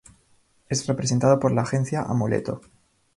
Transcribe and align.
Es 0.67 0.87
representado 0.87 1.39
por 1.39 1.51
la 1.51 1.61
agencia 1.61 2.01
Amuleto. 2.01 2.61